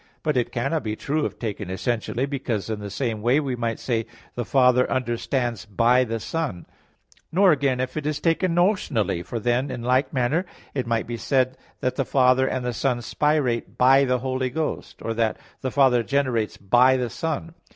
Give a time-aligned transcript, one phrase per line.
[0.23, 3.77] But it cannot be true if taken essentially, because in the same way we might
[3.79, 6.65] say that "the Father understands by the Son";
[7.31, 11.17] nor, again, if it is taken notionally, for then, in like manner, it might be
[11.17, 15.69] said that "the Father and the Son spirate by the Holy Ghost," or that "the
[15.69, 17.53] Father generates by the Son."